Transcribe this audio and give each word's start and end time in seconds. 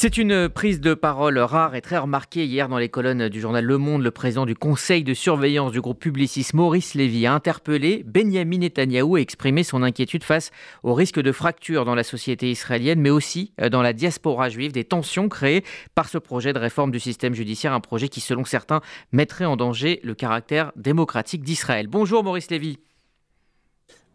C'est 0.00 0.16
une 0.16 0.48
prise 0.48 0.80
de 0.80 0.94
parole 0.94 1.40
rare 1.40 1.74
et 1.74 1.80
très 1.80 1.98
remarquée 1.98 2.44
hier 2.44 2.68
dans 2.68 2.78
les 2.78 2.88
colonnes 2.88 3.28
du 3.28 3.40
journal 3.40 3.64
Le 3.64 3.78
Monde. 3.78 4.04
Le 4.04 4.12
président 4.12 4.46
du 4.46 4.54
conseil 4.54 5.02
de 5.02 5.12
surveillance 5.12 5.72
du 5.72 5.80
groupe 5.80 5.98
Publicis, 5.98 6.46
Maurice 6.54 6.94
Lévy, 6.94 7.26
a 7.26 7.34
interpellé 7.34 8.04
Benjamin 8.06 8.58
Netanyahou 8.58 9.16
et 9.16 9.22
exprimé 9.22 9.64
son 9.64 9.82
inquiétude 9.82 10.22
face 10.22 10.52
au 10.84 10.94
risque 10.94 11.18
de 11.18 11.32
fracture 11.32 11.84
dans 11.84 11.96
la 11.96 12.04
société 12.04 12.48
israélienne, 12.48 13.00
mais 13.00 13.10
aussi 13.10 13.50
euh, 13.60 13.70
dans 13.70 13.82
la 13.82 13.92
diaspora 13.92 14.48
juive, 14.48 14.70
des 14.70 14.84
tensions 14.84 15.28
créées 15.28 15.64
par 15.96 16.08
ce 16.08 16.18
projet 16.18 16.52
de 16.52 16.60
réforme 16.60 16.92
du 16.92 17.00
système 17.00 17.34
judiciaire, 17.34 17.72
un 17.72 17.80
projet 17.80 18.08
qui, 18.08 18.20
selon 18.20 18.44
certains, 18.44 18.82
mettrait 19.10 19.46
en 19.46 19.56
danger 19.56 19.98
le 20.04 20.14
caractère 20.14 20.70
démocratique 20.76 21.42
d'Israël. 21.42 21.88
Bonjour 21.88 22.22
Maurice 22.22 22.52
Lévy. 22.52 22.78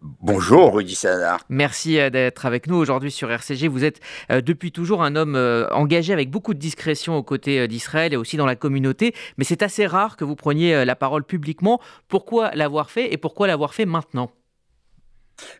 Bonjour 0.03 0.75
Rudy 0.75 0.95
Sadar. 0.95 1.45
Merci 1.47 1.97
euh, 1.97 2.09
d'être 2.09 2.45
avec 2.45 2.67
nous 2.67 2.75
aujourd'hui 2.75 3.09
sur 3.09 3.31
RCG. 3.31 3.69
Vous 3.69 3.85
êtes 3.85 4.01
euh, 4.31 4.41
depuis 4.41 4.73
toujours 4.73 5.01
un 5.01 5.15
homme 5.15 5.37
euh, 5.37 5.69
engagé 5.69 6.11
avec 6.11 6.29
beaucoup 6.29 6.53
de 6.53 6.59
discrétion 6.59 7.15
aux 7.15 7.23
côtés 7.23 7.69
d'Israël 7.69 8.13
et 8.13 8.17
aussi 8.17 8.35
dans 8.35 8.45
la 8.45 8.57
communauté, 8.57 9.15
mais 9.37 9.45
c'est 9.45 9.63
assez 9.63 9.87
rare 9.87 10.17
que 10.17 10.25
vous 10.25 10.35
preniez 10.35 10.83
la 10.83 10.97
parole 10.97 11.23
publiquement. 11.23 11.79
Pourquoi 12.09 12.51
l'avoir 12.53 12.91
fait 12.91 13.13
et 13.13 13.17
pourquoi 13.17 13.47
l'avoir 13.47 13.73
fait 13.73 13.85
maintenant? 13.85 14.29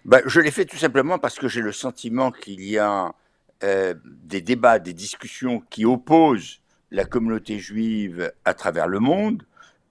Bah, 0.04 0.20
Je 0.26 0.42
l'ai 0.42 0.52
fait 0.52 0.66
tout 0.66 0.78
simplement 0.78 1.20
parce 1.20 1.40
que 1.40 1.48
j'ai 1.48 1.62
le 1.62 1.72
sentiment 1.72 2.32
qu'il 2.32 2.64
y 2.66 2.78
a 2.78 3.14
des 3.62 4.42
débats, 4.42 4.78
des 4.78 4.94
discussions 4.94 5.64
qui 5.70 5.86
opposent 5.86 6.60
la 6.92 7.06
communauté 7.06 7.60
juive 7.60 8.34
à 8.44 8.54
travers 8.54 8.90
le 8.90 9.00
monde 9.00 9.44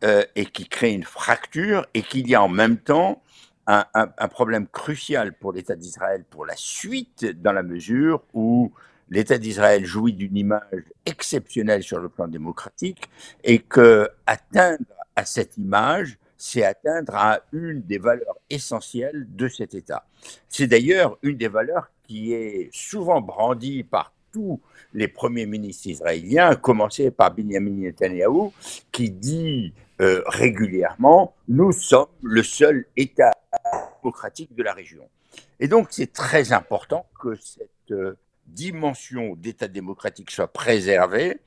et 0.02 0.44
qui 0.44 0.68
créent 0.68 0.92
une 0.92 1.04
fracture 1.04 1.86
et 1.94 2.02
qu'il 2.02 2.28
y 2.28 2.34
a 2.34 2.42
en 2.42 2.50
même 2.50 2.76
temps 2.76 3.22
un, 3.66 4.28
problème 4.28 4.66
crucial 4.66 5.34
pour 5.34 5.52
l'État 5.52 5.76
d'Israël 5.76 6.24
pour 6.28 6.46
la 6.46 6.56
suite, 6.56 7.24
dans 7.42 7.52
la 7.52 7.62
mesure 7.62 8.22
où 8.34 8.72
l'État 9.08 9.38
d'Israël 9.38 9.84
jouit 9.84 10.14
d'une 10.14 10.36
image 10.36 10.84
exceptionnelle 11.06 11.82
sur 11.82 11.98
le 11.98 12.08
plan 12.08 12.28
démocratique 12.28 13.08
et 13.44 13.58
que 13.58 14.08
atteindre 14.26 14.84
à 15.14 15.24
cette 15.24 15.56
image, 15.58 16.18
c'est 16.36 16.64
atteindre 16.64 17.14
à 17.14 17.40
une 17.52 17.82
des 17.82 17.98
valeurs 17.98 18.36
essentielles 18.50 19.26
de 19.28 19.46
cet 19.46 19.74
État. 19.74 20.06
C'est 20.48 20.66
d'ailleurs 20.66 21.18
une 21.22 21.36
des 21.36 21.48
valeurs 21.48 21.90
qui 22.06 22.32
est 22.32 22.68
souvent 22.72 23.20
brandie 23.20 23.84
par 23.84 24.12
tous 24.32 24.60
les 24.94 25.08
premiers 25.08 25.46
ministres 25.46 25.88
israéliens, 25.88 26.48
à 26.48 26.56
commencer 26.56 27.10
par 27.10 27.34
Benjamin 27.34 27.70
Netanyahu, 27.70 28.50
qui 28.90 29.10
dit 29.10 29.72
euh, 30.00 30.22
régulièrement, 30.26 31.34
nous 31.48 31.70
sommes 31.70 32.08
le 32.22 32.42
seul 32.42 32.86
État 32.96 33.30
démocratique 34.02 34.54
de 34.54 34.62
la 34.62 34.72
région. 34.72 35.08
Et 35.60 35.68
donc, 35.68 35.88
c'est 35.90 36.12
très 36.12 36.52
important 36.52 37.06
que 37.20 37.34
cette 37.36 37.70
euh, 37.92 38.16
dimension 38.46 39.34
d'État 39.36 39.68
démocratique 39.68 40.30
soit 40.30 40.52
préservée. 40.52 41.38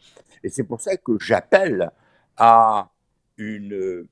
Et 0.44 0.50
c'est 0.50 0.64
pour 0.64 0.82
ça 0.82 0.96
que 0.98 1.20
j'appelle 1.20 1.92
à 2.38 2.90
une 3.38 4.08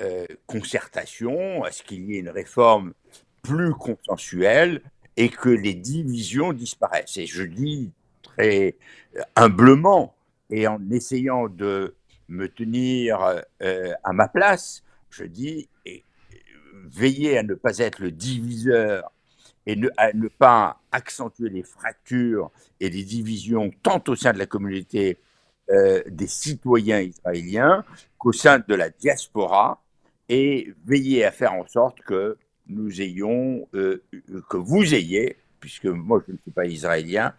euh, 0.00 0.26
concertation, 0.46 1.62
à 1.62 1.70
ce 1.70 1.82
qu'il 1.82 2.04
y 2.04 2.16
ait 2.16 2.20
une 2.20 2.30
réforme 2.30 2.94
plus 3.42 3.72
consensuelle 3.72 4.82
et 5.16 5.28
que 5.28 5.48
les 5.48 5.74
divisions 5.74 6.52
disparaissent. 6.52 7.16
Et 7.16 7.26
je 7.26 7.44
dis 7.44 7.92
très 8.22 8.76
humblement 9.36 10.14
et 10.50 10.66
en 10.66 10.80
essayant 10.90 11.48
de 11.48 11.94
me 12.28 12.48
tenir 12.48 13.20
à 13.60 14.12
ma 14.12 14.28
place, 14.28 14.82
je 15.10 15.24
dis 15.24 15.68
veiller 16.86 17.38
à 17.38 17.42
ne 17.42 17.54
pas 17.54 17.78
être 17.78 18.00
le 18.00 18.10
diviseur 18.10 19.10
et 19.66 19.76
ne, 19.76 19.88
à 19.96 20.12
ne 20.12 20.28
pas 20.28 20.80
accentuer 20.92 21.48
les 21.48 21.62
fractures 21.62 22.50
et 22.80 22.90
les 22.90 23.04
divisions 23.04 23.70
tant 23.82 24.02
au 24.08 24.14
sein 24.14 24.32
de 24.32 24.38
la 24.38 24.46
communauté 24.46 25.18
euh, 25.70 26.02
des 26.06 26.26
citoyens 26.26 27.00
israéliens 27.00 27.84
qu'au 28.18 28.32
sein 28.32 28.58
de 28.66 28.74
la 28.74 28.90
diaspora 28.90 29.82
et 30.28 30.74
veiller 30.84 31.24
à 31.24 31.30
faire 31.30 31.54
en 31.54 31.66
sorte 31.66 32.00
que 32.00 32.36
nous 32.66 33.00
ayons, 33.00 33.66
euh, 33.74 34.02
que 34.48 34.56
vous 34.56 34.94
ayez, 34.94 35.36
puisque 35.60 35.86
moi 35.86 36.22
je 36.26 36.32
ne 36.32 36.38
suis 36.38 36.50
pas 36.50 36.66
israélien, 36.66 37.34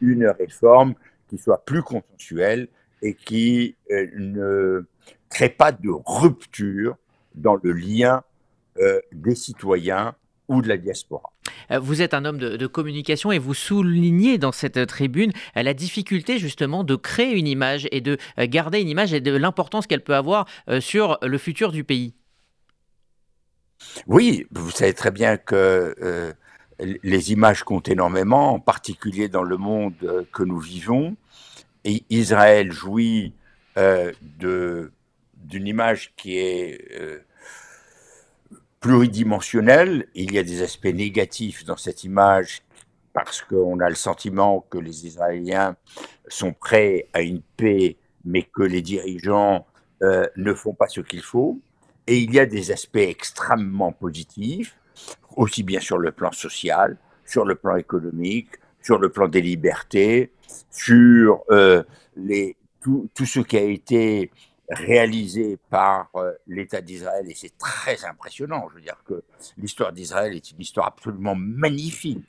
une 0.00 0.26
réforme 0.26 0.94
qui 1.28 1.38
soit 1.38 1.64
plus 1.64 1.82
consensuelle 1.82 2.68
et 3.02 3.14
qui 3.14 3.76
euh, 3.90 4.08
ne 4.16 4.86
crée 5.28 5.48
pas 5.48 5.72
de 5.72 5.90
rupture 5.90 6.96
dans 7.34 7.58
le 7.62 7.72
lien 7.72 8.22
euh, 8.80 9.00
des 9.12 9.34
citoyens 9.34 10.14
ou 10.46 10.62
de 10.62 10.68
la 10.68 10.76
diaspora. 10.76 11.32
Euh, 11.70 11.78
vous 11.78 12.00
êtes 12.00 12.14
un 12.14 12.24
homme 12.24 12.38
de, 12.38 12.66
communication 12.66 13.32
et 13.32 13.38
vous 13.38 13.54
soulignez 13.54 14.38
dans 14.38 14.52
cette 14.52 14.86
tribune 14.86 15.32
euh, 15.56 15.62
la 15.62 15.74
difficulté 15.74 16.38
justement 16.38 16.84
de 16.84 16.94
créer 16.94 17.36
une 17.36 17.48
image 17.48 17.88
et 17.90 18.00
de 18.00 18.18
garder 18.38 18.80
une 18.80 18.88
image 18.88 19.12
et 19.12 19.20
de 19.20 19.34
l'importance 19.36 19.86
qu'elle 19.86 20.02
peut 20.02 20.14
avoir 20.14 20.46
sur 20.80 21.18
le 21.22 21.38
futur 21.38 21.72
du 21.72 21.82
pays. 21.82 22.14
Oui, 24.06 24.46
vous 24.52 24.70
savez 24.70 24.94
très 24.94 25.10
bien 25.10 25.36
que 25.36 26.34
les 26.78 27.32
images 27.32 27.64
comptent 27.64 27.88
énormément, 27.88 28.54
en 28.54 28.60
particulier 28.60 29.28
dans 29.28 29.42
le 29.42 29.56
monde 29.56 30.26
que 30.32 30.42
nous 30.42 30.58
vivons. 30.58 31.16
Et 31.84 32.04
Israël 32.10 32.72
jouit 32.72 33.32
d'une 33.76 34.90
image 35.66 36.12
qui 36.16 36.38
est 36.38 37.24
pluridimensionnel. 38.88 40.06
Il 40.14 40.32
y 40.32 40.38
a 40.38 40.42
des 40.42 40.62
aspects 40.62 40.86
négatifs 40.86 41.62
dans 41.66 41.76
cette 41.76 42.04
image 42.04 42.62
parce 43.12 43.42
qu'on 43.42 43.80
a 43.80 43.88
le 43.90 43.94
sentiment 43.94 44.64
que 44.70 44.78
les 44.78 45.06
Israéliens 45.06 45.76
sont 46.26 46.54
prêts 46.54 47.06
à 47.12 47.20
une 47.20 47.42
paix, 47.58 47.98
mais 48.24 48.44
que 48.44 48.62
les 48.62 48.80
dirigeants 48.80 49.66
euh, 50.02 50.26
ne 50.36 50.54
font 50.54 50.72
pas 50.72 50.88
ce 50.88 51.02
qu'il 51.02 51.20
faut. 51.20 51.60
Et 52.06 52.16
il 52.16 52.32
y 52.32 52.38
a 52.38 52.46
des 52.46 52.70
aspects 52.70 52.96
extrêmement 52.96 53.92
positifs, 53.92 54.74
aussi 55.36 55.62
bien 55.64 55.80
sur 55.80 55.98
le 55.98 56.10
plan 56.10 56.32
social, 56.32 56.96
sur 57.26 57.44
le 57.44 57.56
plan 57.56 57.76
économique, 57.76 58.52
sur 58.80 58.98
le 58.98 59.10
plan 59.10 59.28
des 59.28 59.42
libertés, 59.42 60.32
sur 60.70 61.42
euh, 61.50 61.82
les, 62.16 62.56
tout, 62.80 63.06
tout, 63.14 63.26
ce 63.26 63.40
qui 63.40 63.58
a 63.58 63.64
été 63.64 64.30
réalisé 64.70 65.58
par 65.70 66.10
euh, 66.16 66.32
l'État 66.46 66.80
d'Israël 66.80 67.30
et 67.30 67.34
c'est 67.34 67.56
très 67.58 68.04
impressionnant. 68.04 68.68
Je 68.70 68.76
veux 68.76 68.80
dire 68.80 69.02
que 69.06 69.22
l'histoire 69.56 69.92
d'Israël 69.92 70.34
est 70.34 70.50
une 70.50 70.60
histoire 70.60 70.88
absolument 70.88 71.34
magnifique. 71.34 72.28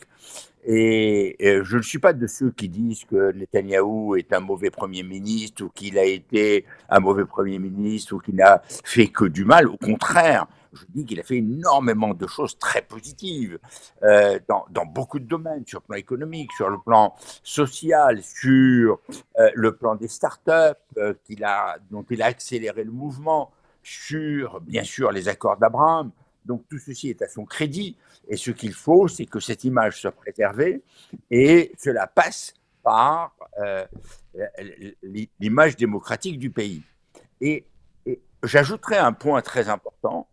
Et, 0.66 1.38
je 1.40 1.78
ne 1.78 1.82
suis 1.82 2.00
pas 2.00 2.14
de 2.14 2.28
ceux 2.28 2.52
qui 2.52 2.68
disent 2.70 3.06
que 3.06 3.32
Netanyahou 3.32 4.16
est 4.16 4.34
un 4.34 4.42
mauvais 4.42 4.70
Premier 4.70 5.04
ministre 5.04 5.64
ou 5.64 5.70
qu'il 5.70 5.98
a 5.98 6.04
été 6.04 6.66
un 6.90 7.00
mauvais 7.00 7.26
Premier 7.26 7.60
ministre 7.60 8.16
ou 8.16 8.20
qu'il 8.20 8.36
n'a 8.36 8.62
fait 8.84 9.08
que 9.08 9.26
du 9.26 9.46
mal. 9.46 9.68
Au 9.68 9.78
contraire, 9.78 10.48
je 10.74 10.86
dis 10.90 11.06
qu'il 11.06 11.20
a 11.20 11.24
fait 11.24 11.38
énormément 11.38 12.14
de 12.14 12.28
choses 12.28 12.58
très 12.58 12.82
positives 12.82 13.60
euh, 14.04 14.40
dans, 14.48 14.86
beaucoup 14.86 15.20
de 15.20 15.26
domaines, 15.26 15.66
sur 15.66 15.80
le 15.80 15.86
plan 15.86 15.98
économique, 15.98 16.52
sur 16.54 16.70
le 16.70 16.78
plan 16.80 17.16
social, 17.44 18.22
sur 18.24 19.00
euh, 19.40 19.50
le 19.56 19.76
plan 19.76 19.96
des 19.96 20.08
startups, 20.08 20.52
euh, 20.98 21.14
a, 21.44 21.78
dont 21.90 22.06
il 22.10 22.22
a 22.22 22.26
accéléré 22.26 22.84
le 22.84 22.92
mouvement, 22.92 23.52
sur, 23.82 24.60
bien 24.62 24.84
sûr, 24.84 25.12
les 25.12 25.28
accords 25.28 25.58
d'Abraham. 25.58 26.12
Donc 26.46 26.64
tout 26.70 26.80
ceci 26.80 27.10
est 27.10 27.22
à 27.22 27.28
son 27.28 27.46
crédit. 27.46 27.96
Et 28.28 28.38
ce 28.38 28.52
qu'il 28.52 28.74
faut, 28.74 29.08
c'est 29.08 29.26
que 29.26 29.40
cette 29.40 29.64
image 29.64 30.02
soit 30.02 30.12
préservée. 30.12 30.82
Et 31.32 31.72
cela 31.78 32.08
passe 32.08 32.54
par 32.84 33.36
l'image 35.40 35.76
démocratique 35.76 36.40
du 36.40 36.50
pays. 36.50 36.82
Et, 37.42 37.66
et 38.06 38.22
j'ajouterai 38.44 38.98
un 38.98 39.14
point 39.14 39.42
très 39.42 39.70
important, 39.70 40.28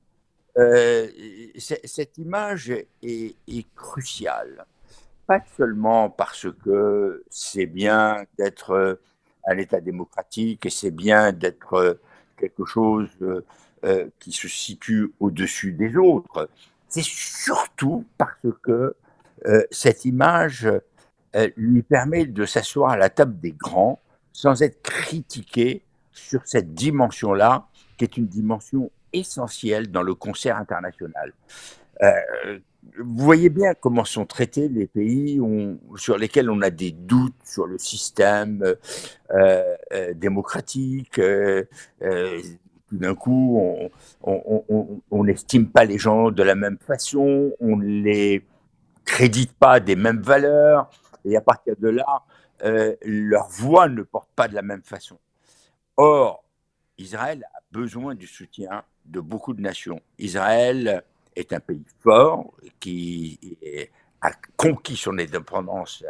euh, 0.59 1.09
cette 1.57 2.19
image 2.19 2.73
est, 3.03 3.75
cruciale, 3.75 4.65
pas 5.27 5.43
seulement 5.57 6.09
parce 6.09 6.47
que 6.65 7.25
c'est 7.29 7.67
bien 7.67 8.25
d'être 8.39 8.99
un 9.47 9.59
État 9.59 9.81
démocratique 9.81 10.67
et 10.67 10.71
c'est 10.71 10.91
bien 10.91 11.33
d'être 11.33 12.01
quelque 12.39 12.65
chose 12.65 13.11
euh, 13.85 14.09
qui 14.19 14.33
se 14.33 14.49
situe 14.49 15.13
au-dessus 15.21 15.73
des 15.73 15.97
autres, 15.97 16.49
c'est 16.89 17.05
surtout 17.05 18.07
parce 18.17 18.47
que 18.63 18.97
euh, 19.47 19.63
cette 19.71 20.05
image 20.05 20.69
lui 21.57 21.83
permet 21.83 22.25
de 22.25 22.47
s'asseoir 22.47 22.93
à 22.93 22.97
la 22.97 23.11
table 23.11 23.39
des 23.39 23.53
grands 23.53 24.01
sans 24.33 24.63
être 24.63 24.81
critiqué 24.83 25.83
sur 26.13 26.41
cette 26.47 26.73
dimension-là, 26.73 27.67
qui 27.99 28.05
est 28.05 28.17
une 28.17 28.27
dimension 28.27 28.91
essentiel 29.13 29.91
dans 29.91 30.03
le 30.03 30.15
concert 30.15 30.57
international. 30.57 31.33
Euh, 32.03 32.59
vous 32.99 33.25
voyez 33.25 33.49
bien 33.49 33.75
comment 33.75 34.05
sont 34.05 34.27
traités 34.27 34.69
les 34.69 34.87
pays 34.87 35.41
sur 35.97 36.19
lesquels 36.19 36.51
on 36.51 36.63
a 36.63 36.71
des 36.71 36.93
doutes 36.93 37.35
sur 37.45 37.67
le 37.67 37.79
système 37.79 38.63
euh, 38.63 39.77
euh, 39.93 40.15
démocratique. 40.15 41.21
tout 42.89 42.99
d'un 42.99 43.15
coup, 43.17 43.91
on 44.23 45.25
n'estime 45.25 45.69
pas 45.69 45.85
les 45.85 45.99
gens 45.99 46.31
de 46.31 46.43
la 46.45 46.55
même 46.55 46.79
façon, 46.79 47.53
on 47.59 47.77
ne 47.77 47.85
les 47.85 48.45
crédite 49.05 49.53
pas 49.55 49.81
des 49.81 49.97
mêmes 49.97 50.23
valeurs. 50.23 50.89
Et 51.25 51.37
à 51.37 51.41
partir 51.41 51.75
de 51.77 51.89
là, 51.89 52.23
leur 53.03 53.49
voix 53.49 53.89
ne 53.89 54.03
porte 54.03 54.31
pas 54.37 54.47
de 54.47 54.55
la 54.55 54.63
même 54.63 54.83
façon. 54.83 55.19
Or, 55.97 56.45
Israël 56.99 57.45
a 57.53 57.59
besoin 57.73 58.15
du 58.15 58.27
soutien 58.27 58.85
de 59.09 59.21
beaucoup 59.21 59.55
de 59.55 59.61
nations. 59.61 60.01
Israël 60.19 61.03
est 61.35 61.53
un 61.53 61.61
pays 61.61 61.85
fort 62.01 62.53
qui 62.81 63.39
a 64.21 64.31
conquis 64.57 64.97
son 64.97 65.19
indépendance 65.19 66.05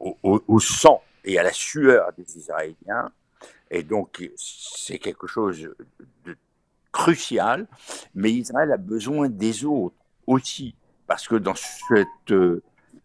au, 0.00 0.60
sang 0.60 1.02
et 1.24 1.38
à 1.38 1.42
la 1.42 1.52
sueur 1.52 2.12
des 2.16 2.38
Israéliens. 2.38 3.10
Et 3.70 3.82
donc, 3.82 4.28
c'est 4.36 4.98
quelque 4.98 5.26
chose 5.26 5.68
de 6.24 6.36
crucial. 6.92 7.66
Mais 8.14 8.32
Israël 8.32 8.72
a 8.72 8.76
besoin 8.76 9.28
des 9.28 9.64
autres 9.64 9.96
aussi. 10.26 10.74
Parce 11.06 11.28
que 11.28 11.36
dans, 11.36 11.54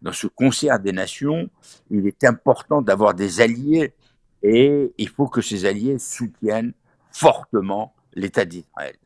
dans 0.00 0.12
ce 0.12 0.26
concert 0.26 0.78
des 0.80 0.92
nations, 0.92 1.50
il 1.90 2.06
est 2.06 2.24
important 2.24 2.80
d'avoir 2.82 3.14
des 3.14 3.40
alliés. 3.40 3.92
Et 4.42 4.92
il 4.96 5.08
faut 5.08 5.26
que 5.26 5.42
ces 5.42 5.66
alliés 5.66 5.98
soutiennent 5.98 6.72
fortement 7.10 7.92
l'État 8.14 8.44
d'Israël. 8.44 8.96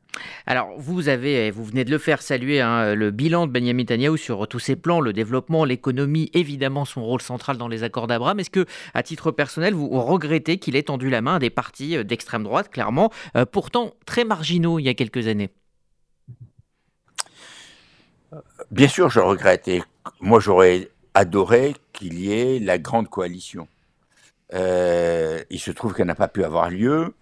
Alors, 0.46 0.70
vous 0.78 1.08
avez, 1.08 1.50
vous 1.50 1.64
venez 1.64 1.84
de 1.84 1.90
le 1.90 1.98
faire 1.98 2.22
saluer, 2.22 2.60
hein, 2.60 2.94
le 2.94 3.10
bilan 3.10 3.46
de 3.46 3.52
Benjamin 3.52 3.82
Netanyahu 3.82 4.16
sur 4.16 4.46
tous 4.46 4.58
ses 4.60 4.76
plans, 4.76 5.00
le 5.00 5.12
développement, 5.12 5.64
l'économie, 5.64 6.30
évidemment 6.34 6.84
son 6.84 7.04
rôle 7.04 7.20
central 7.20 7.56
dans 7.56 7.68
les 7.68 7.82
accords 7.82 8.06
d'Abraham. 8.06 8.38
Est-ce 8.40 8.50
que, 8.50 8.66
à 8.94 9.02
titre 9.02 9.32
personnel, 9.32 9.74
vous 9.74 9.88
regrettez 9.88 10.58
qu'il 10.58 10.76
ait 10.76 10.84
tendu 10.84 11.10
la 11.10 11.20
main 11.20 11.36
à 11.36 11.38
des 11.38 11.50
partis 11.50 11.96
euh, 11.96 12.04
d'extrême 12.04 12.44
droite, 12.44 12.70
clairement, 12.70 13.10
euh, 13.36 13.44
pourtant 13.44 13.94
très 14.06 14.24
marginaux 14.24 14.78
il 14.78 14.84
y 14.84 14.88
a 14.88 14.94
quelques 14.94 15.26
années? 15.26 15.50
Bien 18.70 18.88
sûr, 18.88 19.10
je 19.10 19.20
regrette. 19.20 19.68
Et 19.68 19.82
moi, 20.20 20.40
j'aurais 20.40 20.90
adoré 21.14 21.74
qu'il 21.92 22.18
y 22.18 22.32
ait 22.32 22.58
la 22.58 22.78
grande 22.78 23.08
coalition. 23.08 23.68
Euh, 24.52 25.42
il 25.50 25.58
se 25.60 25.70
trouve 25.70 25.94
qu'elle 25.94 26.06
n'a 26.06 26.14
pas 26.14 26.28
pu 26.28 26.44
avoir 26.44 26.70
lieu. 26.70 27.14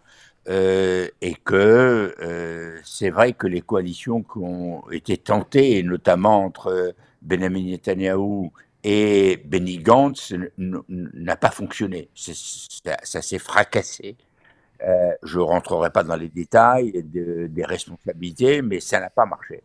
Euh, 0.48 1.06
et 1.20 1.34
que 1.34 2.14
euh, 2.20 2.80
c'est 2.82 3.10
vrai 3.10 3.32
que 3.32 3.46
les 3.46 3.60
coalitions 3.60 4.22
qui 4.22 4.38
ont 4.38 4.90
été 4.90 5.16
tentées, 5.16 5.82
notamment 5.84 6.44
entre 6.44 6.94
Benjamin 7.20 7.62
Netanyahu 7.62 8.50
et 8.82 9.40
Benny 9.44 9.78
Gantz, 9.78 10.34
n'a 10.58 11.36
pas 11.36 11.50
fonctionné. 11.50 12.08
Ça, 12.14 13.22
s'est 13.22 13.38
fracassé. 13.38 14.16
Euh, 14.84 15.12
je 15.22 15.38
ne 15.38 15.44
rentrerai 15.44 15.90
pas 15.90 16.02
dans 16.02 16.16
les 16.16 16.28
détails 16.28 17.04
des 17.04 17.64
responsabilités, 17.64 18.62
mais 18.62 18.80
ça 18.80 18.98
n'a 18.98 19.10
pas 19.10 19.26
marché. 19.26 19.62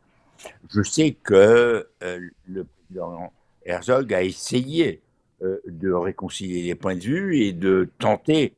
Je 0.69 0.83
sais 0.83 1.17
que 1.23 1.89
le 1.99 2.63
président 2.63 3.33
Herzog 3.65 4.13
a 4.13 4.21
essayé 4.21 5.01
de 5.41 5.91
réconcilier 5.91 6.61
les 6.61 6.75
points 6.75 6.95
de 6.95 7.01
vue 7.01 7.39
et 7.39 7.53
de 7.53 7.89
tenter 7.97 8.53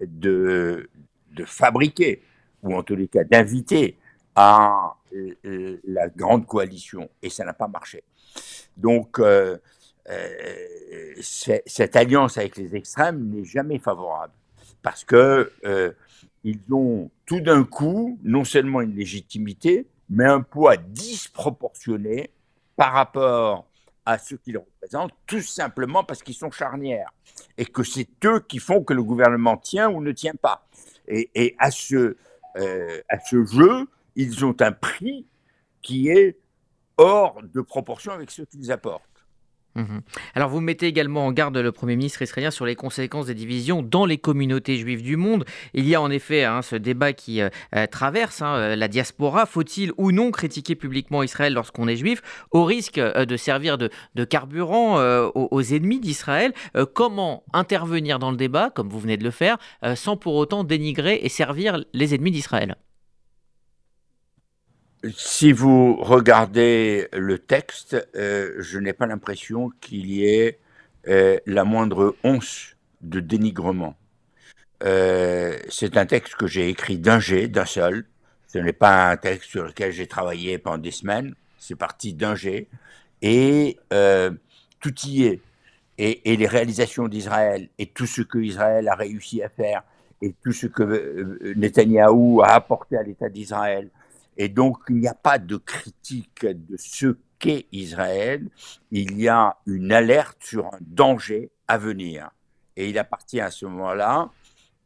de, 0.00 0.88
de 1.38 1.44
fabriquer, 1.44 2.22
ou 2.62 2.74
en 2.74 2.82
tous 2.82 2.96
les 2.96 3.08
cas 3.08 3.24
d'inviter 3.24 3.96
à 4.34 4.94
euh, 5.14 5.34
euh, 5.44 5.80
la 5.84 6.08
grande 6.08 6.46
coalition, 6.46 7.08
et 7.22 7.30
ça 7.30 7.44
n'a 7.44 7.54
pas 7.54 7.68
marché. 7.68 8.02
Donc, 8.76 9.18
euh, 9.18 9.56
cette 11.20 11.96
alliance 11.96 12.38
avec 12.38 12.56
les 12.56 12.74
extrêmes 12.74 13.28
n'est 13.28 13.44
jamais 13.44 13.78
favorable, 13.78 14.32
parce 14.82 15.04
que 15.04 15.52
ils 16.44 16.60
ont 16.72 17.10
tout 17.26 17.40
d'un 17.40 17.64
coup 17.64 18.18
non 18.22 18.44
seulement 18.44 18.80
une 18.80 18.94
légitimité, 18.94 19.86
mais 20.08 20.24
un 20.24 20.40
poids 20.40 20.76
disproportionné 20.78 22.30
par 22.74 22.92
rapport 22.92 23.66
à 24.06 24.16
ceux 24.16 24.38
qu'ils 24.38 24.56
représentent, 24.56 25.12
tout 25.26 25.42
simplement 25.42 26.04
parce 26.04 26.22
qu'ils 26.22 26.36
sont 26.36 26.50
charnières 26.50 27.10
et 27.58 27.66
que 27.66 27.82
c'est 27.82 28.08
eux 28.24 28.40
qui 28.40 28.58
font 28.58 28.82
que 28.82 28.94
le 28.94 29.02
gouvernement 29.02 29.58
tient 29.58 29.90
ou 29.90 30.00
ne 30.00 30.12
tient 30.12 30.36
pas. 30.40 30.66
Et, 31.08 31.54
à, 31.58 31.70
ce, 31.70 32.16
euh, 32.56 33.00
à 33.08 33.18
ce 33.18 33.44
jeu, 33.44 33.86
ils 34.14 34.44
ont 34.44 34.56
un 34.60 34.72
prix 34.72 35.26
qui 35.82 36.08
est 36.08 36.38
hors 36.96 37.40
de 37.42 37.60
proportion 37.60 38.12
avec 38.12 38.30
ce 38.30 38.42
qu'ils 38.42 38.70
apportent. 38.72 39.17
Mhm. 39.78 40.00
Alors 40.34 40.48
vous 40.48 40.60
mettez 40.60 40.86
également 40.86 41.24
en 41.24 41.32
garde 41.32 41.56
le 41.56 41.70
Premier 41.70 41.94
ministre 41.94 42.20
israélien 42.20 42.50
sur 42.50 42.66
les 42.66 42.74
conséquences 42.74 43.26
des 43.26 43.34
divisions 43.34 43.80
dans 43.80 44.06
les 44.06 44.18
communautés 44.18 44.76
juives 44.76 45.02
du 45.02 45.16
monde. 45.16 45.44
Il 45.72 45.86
y 45.86 45.94
a 45.94 46.02
en 46.02 46.10
effet 46.10 46.42
hein, 46.42 46.62
ce 46.62 46.74
débat 46.74 47.12
qui 47.12 47.40
euh, 47.40 47.48
euh, 47.76 47.86
traverse 47.86 48.42
hein, 48.42 48.74
la 48.74 48.88
diaspora. 48.88 49.46
Faut-il 49.46 49.92
ou 49.96 50.10
non 50.10 50.32
critiquer 50.32 50.74
publiquement 50.74 51.22
Israël 51.22 51.54
lorsqu'on 51.54 51.86
est 51.86 51.94
juif? 51.94 52.22
Au 52.50 52.64
risque 52.64 52.98
de 52.98 53.36
servir 53.36 53.78
de, 53.78 53.90
carburant 54.24 54.98
aux, 55.34 55.62
ennemis 55.62 56.00
d'Israël 56.00 56.52
Comment 56.94 57.44
intervenir 57.52 58.18
dans 58.18 58.30
le 58.30 58.36
débat, 58.36 58.70
comme 58.70 58.88
vous 58.88 58.98
venez 58.98 59.16
de 59.16 59.24
le 59.24 59.30
faire, 59.30 59.58
sans 59.94 60.16
pour 60.16 60.34
autant 60.34 60.64
dénigrer 60.64 61.20
et 61.22 61.28
servir 61.28 61.84
les 61.92 62.14
ennemis 62.14 62.32
d'Israël? 62.32 62.76
Si 65.16 65.52
vous 65.52 65.96
regardez 65.96 67.08
le 67.12 67.38
texte, 67.38 67.96
euh, 68.16 68.54
je 68.58 68.78
n'ai 68.78 68.92
pas 68.92 69.06
l'impression 69.06 69.70
qu'il 69.80 70.06
y 70.06 70.24
ait 70.24 70.58
euh, 71.06 71.38
la 71.46 71.64
moindre 71.64 72.16
once 72.24 72.76
de 73.00 73.20
dénigrement. 73.20 73.94
Euh, 74.84 75.56
c'est 75.68 75.96
un 75.96 76.06
texte 76.06 76.34
que 76.34 76.46
j'ai 76.46 76.68
écrit 76.68 76.98
d'un 76.98 77.20
jet, 77.20 77.48
d'un 77.48 77.64
seul. 77.64 78.06
Ce 78.48 78.58
n'est 78.58 78.72
pas 78.72 79.10
un 79.10 79.16
texte 79.16 79.50
sur 79.50 79.64
lequel 79.64 79.92
j'ai 79.92 80.06
travaillé 80.06 80.58
pendant 80.58 80.78
des 80.78 80.90
semaines. 80.90 81.34
C'est 81.58 81.76
parti 81.76 82.14
d'un 82.14 82.34
jet. 82.34 82.66
Et 83.22 83.78
tout 84.80 84.94
y 85.04 85.24
est. 85.24 85.40
Et, 86.00 86.32
et 86.32 86.36
les 86.36 86.46
réalisations 86.46 87.08
d'Israël 87.08 87.68
et 87.78 87.86
tout 87.86 88.06
ce 88.06 88.22
que 88.22 88.38
Israël 88.38 88.88
a 88.88 88.94
réussi 88.94 89.42
à 89.42 89.48
faire 89.48 89.82
et 90.22 90.32
tout 90.44 90.52
ce 90.52 90.68
que 90.68 91.54
Netanyahou 91.56 92.40
a 92.42 92.50
apporté 92.50 92.96
à 92.96 93.02
l'État 93.02 93.28
d'Israël 93.28 93.90
et 94.38 94.48
donc, 94.48 94.78
il 94.88 94.96
n'y 94.96 95.08
a 95.08 95.14
pas 95.14 95.38
de 95.38 95.56
critique 95.56 96.46
de 96.46 96.76
ce 96.78 97.18
qu'est 97.40 97.66
Israël, 97.72 98.48
il 98.92 99.18
y 99.20 99.28
a 99.28 99.58
une 99.66 99.92
alerte 99.92 100.38
sur 100.40 100.66
un 100.66 100.78
danger 100.80 101.50
à 101.66 101.76
venir. 101.76 102.30
Et 102.76 102.88
il 102.88 102.98
appartient 102.98 103.40
à 103.40 103.50
ce 103.50 103.66
moment-là 103.66 104.30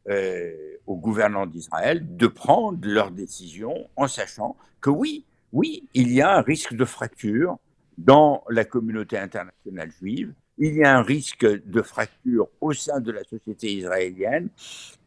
euh, 0.09 0.51
aux 0.87 0.97
gouvernants 0.97 1.45
d'Israël 1.45 2.17
de 2.17 2.27
prendre 2.27 2.79
leurs 2.81 3.11
décisions 3.11 3.89
en 3.95 4.07
sachant 4.07 4.57
que 4.81 4.89
oui, 4.89 5.25
oui, 5.51 5.87
il 5.93 6.11
y 6.11 6.21
a 6.21 6.35
un 6.35 6.41
risque 6.41 6.73
de 6.73 6.83
fracture 6.83 7.57
dans 7.99 8.43
la 8.49 8.65
communauté 8.65 9.19
internationale 9.19 9.91
juive, 9.91 10.33
il 10.57 10.75
y 10.75 10.83
a 10.83 10.97
un 10.97 11.03
risque 11.03 11.45
de 11.45 11.81
fracture 11.83 12.47
au 12.59 12.73
sein 12.73 12.99
de 12.99 13.11
la 13.11 13.23
société 13.23 13.71
israélienne. 13.71 14.49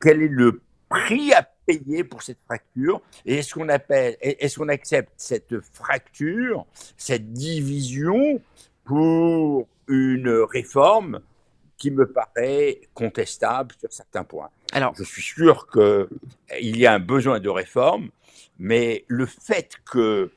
Quel 0.00 0.22
est 0.22 0.28
le 0.28 0.62
prix 0.88 1.32
à 1.32 1.48
payer 1.66 2.04
pour 2.04 2.22
cette 2.22 2.38
fracture 2.46 3.00
Et 3.24 3.38
est-ce 3.38 3.54
qu'on 3.54 3.68
appelle, 3.68 4.16
est-ce 4.20 4.58
qu'on 4.58 4.68
accepte 4.68 5.12
cette 5.16 5.60
fracture, 5.72 6.66
cette 6.96 7.32
division 7.32 8.40
pour 8.84 9.66
une 9.88 10.28
réforme 10.50 11.20
qui 11.76 11.90
me 11.90 12.06
paraît 12.06 12.80
contestable 12.94 13.74
sur 13.78 13.92
certains 13.92 14.24
points? 14.24 14.50
Alors, 14.72 14.94
je 14.96 15.04
suis 15.04 15.22
sûr 15.22 15.66
qu'il 15.68 16.76
y 16.76 16.86
a 16.86 16.94
un 16.94 17.00
besoin 17.00 17.40
de 17.40 17.48
réforme, 17.48 18.10
mais 18.58 19.04
le 19.08 19.26
fait 19.26 19.76
que 19.84 20.30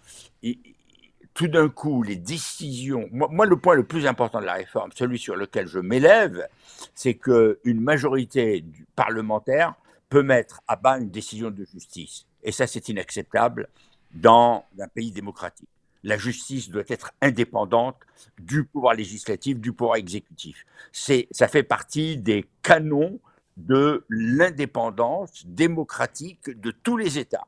tout 1.39 1.47
d'un 1.47 1.69
coup, 1.69 2.03
les 2.03 2.17
décisions. 2.17 3.07
Moi, 3.13 3.29
moi, 3.31 3.45
le 3.45 3.55
point 3.55 3.73
le 3.73 3.85
plus 3.85 4.05
important 4.05 4.41
de 4.41 4.45
la 4.45 4.55
réforme, 4.55 4.91
celui 4.93 5.17
sur 5.17 5.37
lequel 5.37 5.67
je 5.67 5.79
m'élève, 5.79 6.45
c'est 6.93 7.13
qu'une 7.13 7.79
majorité 7.79 8.59
du 8.59 8.85
parlementaire 8.93 9.73
peut 10.09 10.23
mettre 10.23 10.61
à 10.67 10.75
bas 10.75 10.97
une 10.97 11.09
décision 11.09 11.51
de 11.51 11.63
justice. 11.65 12.25
Et 12.43 12.51
ça, 12.51 12.67
c'est 12.67 12.89
inacceptable 12.89 13.69
dans 14.13 14.65
un 14.79 14.87
pays 14.87 15.11
démocratique. 15.11 15.69
La 16.03 16.17
justice 16.17 16.69
doit 16.69 16.83
être 16.87 17.11
indépendante 17.21 17.97
du 18.39 18.63
pouvoir 18.63 18.93
législatif, 18.93 19.59
du 19.59 19.73
pouvoir 19.73 19.97
exécutif. 19.97 20.65
Ça 20.91 21.47
fait 21.47 21.63
partie 21.63 22.17
des 22.17 22.45
canons 22.63 23.19
de 23.57 24.05
l'indépendance 24.09 25.45
démocratique 25.45 26.49
de 26.49 26.71
tous 26.71 26.95
les 26.95 27.19
États. 27.19 27.45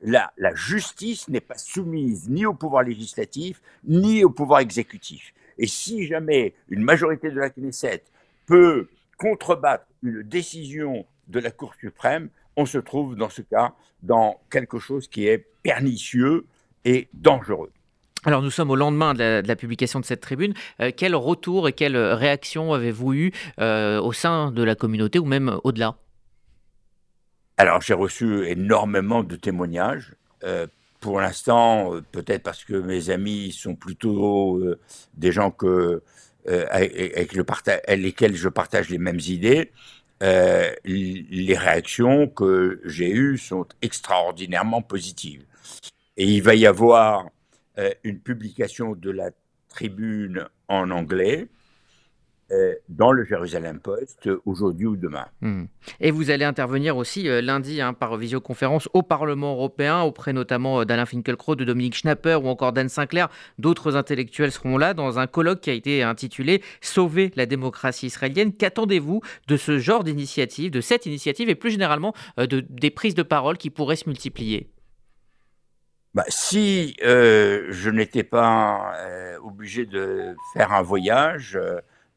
La, 0.00 0.32
la 0.36 0.54
justice 0.54 1.28
n'est 1.28 1.40
pas 1.40 1.58
soumise 1.58 2.28
ni 2.28 2.46
au 2.46 2.54
pouvoir 2.54 2.84
législatif, 2.84 3.60
ni 3.84 4.22
au 4.22 4.30
pouvoir 4.30 4.60
exécutif. 4.60 5.34
Et 5.58 5.66
si 5.66 6.06
jamais 6.06 6.54
une 6.68 6.84
majorité 6.84 7.30
de 7.30 7.40
la 7.40 7.50
Knesset 7.50 8.04
peut 8.46 8.88
contrebattre 9.16 9.86
une 10.04 10.22
décision 10.22 11.04
de 11.28 11.40
la 11.40 11.50
Cour 11.50 11.74
suprême, 11.78 12.30
on 12.56 12.66
se 12.66 12.78
trouve 12.78 13.16
dans 13.16 13.30
ce 13.30 13.42
cas 13.42 13.74
dans 14.02 14.40
quelque 14.50 14.78
chose 14.78 15.08
qui 15.08 15.26
est 15.26 15.46
pernicieux 15.62 16.46
et 16.84 17.08
dangereux. 17.12 17.70
Alors 18.24 18.42
nous 18.42 18.50
sommes 18.50 18.70
au 18.70 18.76
lendemain 18.76 19.14
de 19.14 19.42
la, 19.46 19.56
publication 19.56 20.00
de 20.00 20.04
cette 20.04 20.20
tribune. 20.20 20.52
Euh, 20.80 20.90
quel 20.94 21.14
retour 21.14 21.68
et 21.68 21.72
quelle 21.72 21.96
réaction 21.96 22.74
avez-vous 22.74 23.14
eu 23.14 23.32
euh, 23.60 24.00
au 24.00 24.12
sein 24.12 24.50
de 24.50 24.62
la 24.62 24.74
communauté 24.74 25.18
ou 25.18 25.24
même 25.24 25.58
au-delà? 25.62 25.96
Alors 27.56 27.80
j'ai 27.80 27.94
reçu 27.94 28.46
énormément 28.46 29.22
de 29.22 29.36
témoignages. 29.36 30.14
Euh, 30.44 30.66
pour 31.00 31.20
l'instant, 31.20 31.92
peut-être 32.10 32.42
parce 32.42 32.64
que 32.64 32.74
mes 32.74 33.10
amis 33.10 33.52
sont 33.52 33.76
plutôt 33.76 34.60
des 35.14 35.30
gens 35.30 35.52
que 35.52 36.02
avec, 36.44 37.34
le 37.34 37.44
lesquels 37.94 38.34
je 38.34 38.48
partage 38.48 38.88
les 38.88 38.98
mêmes 38.98 39.20
idées, 39.20 39.70
les 40.20 41.56
réactions 41.56 42.28
que 42.28 42.80
j'ai 42.84 43.10
eues 43.10 43.38
sont 43.38 43.66
extraordinairement 43.82 44.82
positives. 44.82 45.44
Et 46.16 46.26
il 46.26 46.42
va 46.42 46.54
y 46.54 46.66
avoir 46.66 47.28
une 48.02 48.18
publication 48.18 48.94
de 48.94 49.10
la 49.10 49.30
tribune 49.68 50.48
en 50.66 50.90
anglais 50.90 51.46
euh, 51.46 51.57
dans 52.88 53.12
le 53.12 53.24
Jérusalem 53.24 53.78
Post 53.78 54.28
aujourd'hui 54.46 54.86
ou 54.86 54.96
demain. 54.96 55.26
Hmm. 55.40 55.64
Et 56.00 56.10
vous 56.10 56.30
allez 56.30 56.44
intervenir 56.44 56.96
aussi 56.96 57.28
euh, 57.28 57.40
lundi 57.40 57.80
hein, 57.80 57.92
par 57.92 58.16
visioconférence 58.16 58.88
au 58.94 59.02
Parlement 59.02 59.52
européen, 59.52 60.00
auprès 60.00 60.32
notamment 60.32 60.80
euh, 60.80 60.84
d'Alain 60.84 61.06
Finkielkraut, 61.06 61.56
de 61.56 61.64
Dominique 61.64 61.94
Schnapper 61.94 62.36
ou 62.36 62.48
encore 62.48 62.72
d'Anne 62.72 62.88
Sinclair. 62.88 63.28
D'autres 63.58 63.96
intellectuels 63.96 64.52
seront 64.52 64.78
là 64.78 64.94
dans 64.94 65.18
un 65.18 65.26
colloque 65.26 65.60
qui 65.60 65.70
a 65.70 65.74
été 65.74 66.02
intitulé 66.02 66.62
Sauver 66.80 67.30
la 67.36 67.46
démocratie 67.46 68.06
israélienne. 68.06 68.52
Qu'attendez-vous 68.52 69.20
de 69.46 69.56
ce 69.56 69.78
genre 69.78 70.04
d'initiative, 70.04 70.70
de 70.70 70.80
cette 70.80 71.06
initiative 71.06 71.48
et 71.48 71.54
plus 71.54 71.70
généralement 71.70 72.14
de, 72.36 72.60
des 72.68 72.90
prises 72.90 73.14
de 73.14 73.22
parole 73.22 73.58
qui 73.58 73.70
pourraient 73.70 73.96
se 73.96 74.08
multiplier? 74.08 74.70
Bah, 76.14 76.24
si 76.28 76.96
je 77.00 77.90
n'étais 77.90 78.24
pas 78.24 78.92
obligé 79.42 79.86
de 79.86 80.34
faire 80.54 80.72
un 80.72 80.82
voyage, 80.82 81.58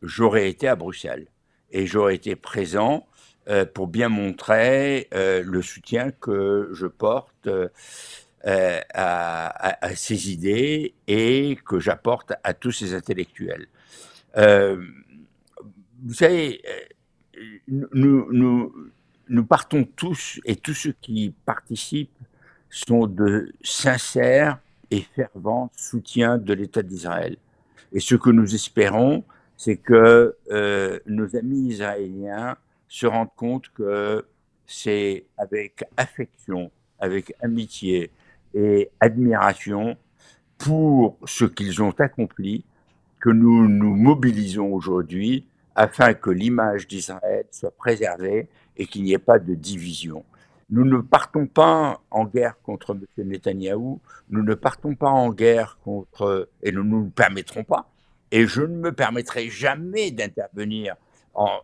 j'aurais 0.02 0.50
été 0.50 0.68
à 0.68 0.76
Bruxelles 0.76 1.28
et 1.72 1.88
j'aurais 1.88 2.16
été 2.16 2.36
présent 2.36 3.08
euh, 3.50 3.66
pour 3.66 3.88
bien 3.88 4.08
montrer 4.08 5.08
euh, 5.14 5.42
le 5.44 5.64
soutien 5.64 6.12
que 6.12 6.70
je 6.74 6.86
porte 6.86 7.48
euh, 7.48 7.70
à, 8.94 9.96
ces 9.96 10.32
idées 10.32 10.94
et 11.08 11.58
que 11.66 11.80
j'apporte 11.80 12.34
à 12.44 12.54
tous 12.54 12.72
ces 12.72 12.94
intellectuels. 12.94 13.68
vous 14.36 16.14
savez, 16.14 16.62
nous, 17.68 19.46
partons 19.48 19.84
tous 19.84 20.40
et 20.46 20.56
tous 20.56 20.74
ceux 20.74 20.96
qui 21.02 21.34
participent 21.46 22.12
sont 22.70 23.08
de 23.08 23.52
sincères 23.64 24.60
et 24.92 25.02
fervents 25.02 25.72
soutiens 25.76 26.38
de 26.38 26.54
l'État 26.54 26.84
d'Israël. 26.84 27.38
Et 27.92 28.00
ce 28.00 28.16
que 28.16 28.30
nous 28.30 28.54
espérons, 28.54 29.24
c'est 29.64 29.78
que 29.78 30.36
euh, 30.50 31.00
nos 31.06 31.36
amis 31.36 31.68
israéliens 31.68 32.58
se 32.88 33.06
rendent 33.06 33.36
compte 33.36 33.70
que 33.76 34.26
c'est 34.66 35.28
avec 35.38 35.84
affection, 35.98 36.72
avec 36.98 37.36
amitié 37.44 38.10
et 38.56 38.90
admiration 39.00 39.98
pour 40.58 41.20
ce 41.26 41.46
qu'ils 41.46 41.80
ont 41.84 41.94
accompli 42.00 42.66
que 43.20 43.30
nous 43.30 43.68
nous 43.68 43.96
mobilisons 43.96 44.74
aujourd'hui 44.74 45.46
afin 45.76 46.16
que 46.16 46.32
l'image 46.32 46.88
d'Israël 46.88 47.46
soit 47.52 47.78
préservée 47.78 48.50
et 48.78 48.88
qu'il 48.88 49.04
n'y 49.04 49.14
ait 49.14 49.20
pas 49.20 49.38
de 49.38 49.54
division. 49.54 50.26
Nous 50.72 50.86
ne 50.86 50.98
partons 51.02 51.46
pas 51.46 52.02
en 52.10 52.26
guerre 52.26 52.60
contre 52.64 52.96
M. 52.96 53.28
Netanyahou, 53.28 54.00
nous 54.32 54.42
ne 54.42 54.56
partons 54.56 54.96
pas 54.96 55.12
en 55.12 55.30
guerre 55.30 55.78
contre, 55.84 56.50
et 56.64 56.72
nous 56.72 56.84
ne 56.84 56.90
nous 56.90 57.10
permettrons 57.12 57.64
pas, 57.64 57.92
et 58.32 58.48
je 58.48 58.62
ne 58.62 58.78
me 58.78 58.92
permettrai 58.92 59.50
jamais 59.50 60.12
d'intervenir 60.12 60.96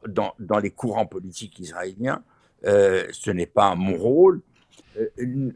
dans, 0.08 0.60
les 0.62 0.72
courants 0.72 1.06
politiques 1.06 1.60
israéliens. 1.60 2.24
Euh, 2.66 3.08
ce 3.12 3.32
n'est 3.32 3.46
pas 3.46 3.76
mon 3.76 3.98
rôle. 3.98 4.42
Euh, 4.98 5.08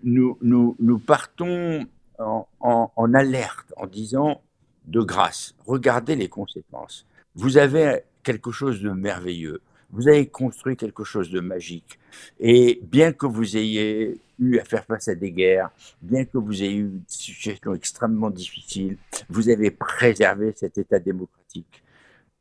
nous, 0.03 0.99
partons 0.99 1.85
en, 2.19 3.13
alerte 3.13 3.73
en 3.77 3.87
disant 3.87 4.41
de 4.85 5.01
grâce, 5.01 5.55
regardez 5.65 6.15
les 6.15 6.27
conséquences. 6.27 7.05
Vous 7.35 7.57
avez 7.57 8.01
quelque 8.23 8.51
chose 8.51 8.81
de 8.81 8.91
merveilleux. 8.91 9.61
Vous 9.91 10.07
avez 10.07 10.27
construit 10.27 10.77
quelque 10.77 11.03
chose 11.03 11.29
de 11.29 11.39
magique. 11.39 11.99
Et 12.39 12.79
bien 12.83 13.11
que 13.11 13.25
vous 13.25 13.57
ayez 13.57 14.19
eu 14.39 14.57
à 14.57 14.63
faire 14.63 14.85
face 14.85 15.07
à 15.09 15.15
des 15.15 15.31
guerres, 15.31 15.69
bien 16.01 16.25
que 16.25 16.37
vous 16.37 16.63
ayez 16.63 16.77
eu 16.77 16.89
des 16.89 17.03
situations 17.07 17.73
extrêmement 17.73 18.29
difficiles, 18.29 18.97
vous 19.29 19.49
avez 19.49 19.69
préservé 19.69 20.53
cet 20.55 20.77
État 20.77 20.99
démocratique. 20.99 21.83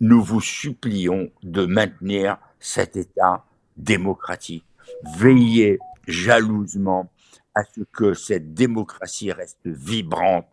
Nous 0.01 0.23
vous 0.23 0.41
supplions 0.41 1.31
de 1.43 1.67
maintenir 1.67 2.39
cet 2.59 2.97
État 2.97 3.45
démocratique. 3.77 4.65
Veillez 5.17 5.79
jalousement 6.07 7.11
à 7.55 7.65
ce 7.65 7.81
que 7.93 8.15
cette 8.15 8.55
démocratie 8.55 9.33
reste 9.33 9.59
vibrante 9.65 10.47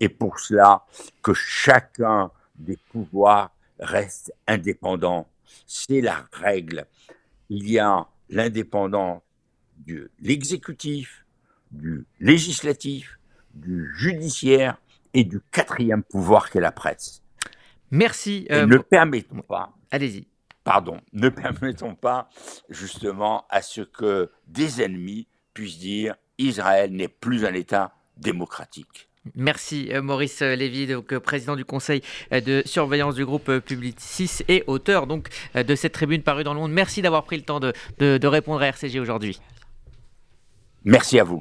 et 0.00 0.08
pour 0.08 0.38
cela 0.38 0.84
que 1.22 1.34
chacun 1.34 2.30
des 2.56 2.78
pouvoirs 2.90 3.50
reste 3.78 4.32
indépendant 4.46 5.28
c'est 5.66 6.00
la 6.00 6.26
règle. 6.32 6.86
Il 7.48 7.70
y 7.70 7.78
a 7.78 8.06
l'indépendance 8.28 9.22
de 9.86 10.10
l'exécutif, 10.20 11.24
du 11.70 12.06
législatif, 12.20 13.18
du 13.54 13.90
judiciaire 13.96 14.80
et 15.14 15.24
du 15.24 15.40
quatrième 15.50 16.02
pouvoir 16.02 16.50
qu'est 16.50 16.60
la 16.60 16.72
presse. 16.72 17.22
Merci. 17.90 18.46
Euh, 18.50 18.66
ne 18.66 18.78
permettons 18.78 19.42
pas. 19.42 19.72
Allez-y. 19.90 20.26
Pardon, 20.64 21.00
ne 21.12 21.28
permettons 21.28 21.94
pas 21.94 22.28
justement 22.68 23.46
à 23.48 23.62
ce 23.62 23.80
que 23.80 24.30
des 24.46 24.82
ennemis 24.82 25.26
puissent 25.54 25.78
dire 25.78 26.14
Israël 26.36 26.92
n'est 26.92 27.08
plus 27.08 27.44
un 27.44 27.54
État 27.54 27.94
démocratique. 28.16 29.07
Merci 29.34 29.88
euh, 29.92 30.02
Maurice 30.02 30.40
Lévy, 30.40 30.86
donc, 30.86 31.12
euh, 31.12 31.20
président 31.20 31.56
du 31.56 31.64
conseil 31.64 32.02
euh, 32.32 32.40
de 32.40 32.62
surveillance 32.64 33.14
du 33.14 33.24
groupe 33.24 33.58
Publicis 33.60 34.42
et 34.48 34.64
auteur 34.66 35.06
donc, 35.06 35.28
de 35.54 35.74
cette 35.74 35.92
tribune 35.92 36.22
parue 36.22 36.44
dans 36.44 36.54
le 36.54 36.60
monde. 36.60 36.72
Merci 36.72 37.02
d'avoir 37.02 37.24
pris 37.24 37.36
le 37.36 37.42
temps 37.42 37.60
de, 37.60 37.72
de 37.98 38.26
répondre 38.26 38.62
à 38.62 38.66
RCG 38.66 39.00
aujourd'hui. 39.00 39.40
Merci 40.84 41.18
à 41.18 41.24
vous. 41.24 41.36